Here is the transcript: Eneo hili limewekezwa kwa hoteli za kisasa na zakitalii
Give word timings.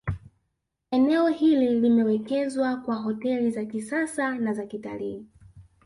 Eneo 0.91 1.27
hili 1.27 1.79
limewekezwa 1.79 2.75
kwa 2.77 2.95
hoteli 2.95 3.51
za 3.51 3.65
kisasa 3.65 4.35
na 4.35 4.53
zakitalii 4.53 5.25